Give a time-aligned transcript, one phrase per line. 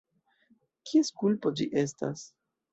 [0.87, 2.27] Kies kulpo ĝi estas?